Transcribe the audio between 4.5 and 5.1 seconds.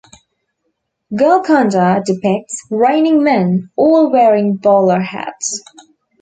bowler